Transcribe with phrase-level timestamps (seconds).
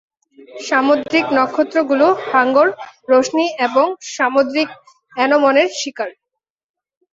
[0.61, 2.67] সামুদ্রিক নক্ষত্রগুলো হাঙ্গর,
[3.09, 3.85] রশ্মি এবং
[4.13, 4.69] সামুদ্রিক
[5.13, 6.09] আ্যনোমনের শিকার।